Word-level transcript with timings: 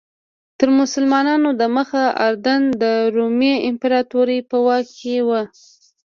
تر 0.59 0.69
مسلمانانو 0.79 1.49
دمخه 1.61 2.03
اردن 2.27 2.61
د 2.81 2.83
رومي 3.15 3.53
امپراتورۍ 3.69 4.39
په 4.49 4.57
واک 4.65 4.85
کې 4.99 5.17
و. 5.27 5.29